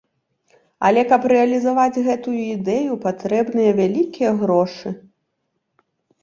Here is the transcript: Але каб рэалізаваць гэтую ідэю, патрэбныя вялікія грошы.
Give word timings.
Але 0.87 1.01
каб 1.11 1.27
рэалізаваць 1.31 2.03
гэтую 2.07 2.33
ідэю, 2.55 2.97
патрэбныя 3.05 3.77
вялікія 3.81 4.31
грошы. 4.41 4.95